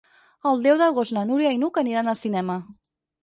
[0.51, 2.57] El deu d'agost na Núria i n'Hug aniran al cinema.